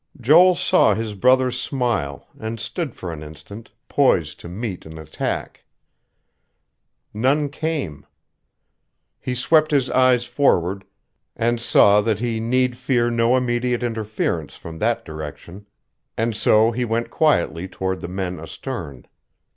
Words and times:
Joel 0.19 0.55
saw 0.55 0.95
his 0.95 1.13
brother 1.13 1.51
smile, 1.51 2.27
and 2.39 2.59
stood 2.59 2.95
for 2.95 3.13
an 3.13 3.21
instant, 3.21 3.69
poised 3.87 4.39
to 4.39 4.49
meet 4.49 4.83
an 4.87 4.97
attack. 4.97 5.63
None 7.13 7.49
came. 7.49 8.07
He 9.19 9.35
swept 9.35 9.69
his 9.69 9.91
eyes 9.91 10.25
forward 10.25 10.85
and 11.35 11.61
saw 11.61 12.01
that 12.01 12.19
he 12.19 12.39
need 12.39 12.75
fear 12.75 13.11
no 13.11 13.37
immediate 13.37 13.83
interference 13.83 14.55
from 14.55 14.79
that 14.79 15.05
direction; 15.05 15.67
and 16.17 16.35
so 16.35 16.71
he 16.71 16.83
went 16.83 17.11
quietly 17.11 17.67
toward 17.67 18.01
the 18.01 18.07
men 18.07 18.39
astern. 18.39 19.05